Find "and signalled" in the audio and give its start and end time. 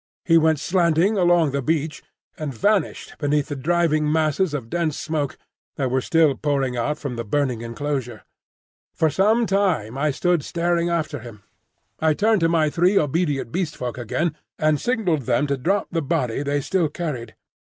14.57-15.27